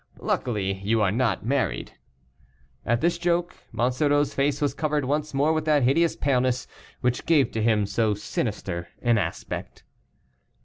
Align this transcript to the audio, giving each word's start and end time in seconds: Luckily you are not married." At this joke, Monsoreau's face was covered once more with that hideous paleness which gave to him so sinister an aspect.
Luckily 0.19 0.79
you 0.79 0.99
are 1.03 1.11
not 1.11 1.45
married." 1.45 1.91
At 2.87 3.01
this 3.01 3.19
joke, 3.19 3.55
Monsoreau's 3.71 4.33
face 4.33 4.59
was 4.59 4.73
covered 4.73 5.05
once 5.05 5.31
more 5.31 5.53
with 5.53 5.65
that 5.65 5.83
hideous 5.83 6.15
paleness 6.15 6.65
which 7.01 7.27
gave 7.27 7.51
to 7.51 7.61
him 7.61 7.85
so 7.85 8.15
sinister 8.15 8.87
an 9.03 9.19
aspect. 9.19 9.83